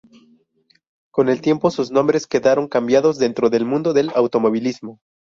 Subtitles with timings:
[1.13, 4.99] Con el tiempo, sus nombres quedaron cambiados dentro del mundo del automovilismo.